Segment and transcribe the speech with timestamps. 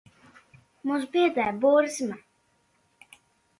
[0.91, 2.19] Mūs biedē burzma.